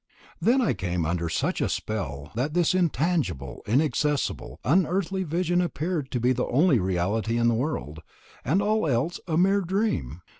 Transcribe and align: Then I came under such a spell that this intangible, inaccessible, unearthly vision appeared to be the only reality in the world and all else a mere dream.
Then 0.41 0.61
I 0.61 0.73
came 0.73 1.05
under 1.05 1.29
such 1.29 1.61
a 1.61 1.69
spell 1.69 2.31
that 2.33 2.55
this 2.55 2.73
intangible, 2.73 3.61
inaccessible, 3.67 4.59
unearthly 4.63 5.21
vision 5.21 5.61
appeared 5.61 6.09
to 6.09 6.19
be 6.19 6.33
the 6.33 6.47
only 6.47 6.79
reality 6.79 7.37
in 7.37 7.47
the 7.49 7.53
world 7.53 7.99
and 8.43 8.63
all 8.63 8.87
else 8.87 9.19
a 9.27 9.37
mere 9.37 9.61
dream. 9.61 10.23